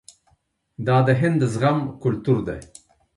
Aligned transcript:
دا 0.85 0.97
د 1.07 1.09
هند 1.19 1.35
د 1.41 1.43
زغم 1.53 1.77
کلتور 2.03 2.37
دی. 2.47 2.59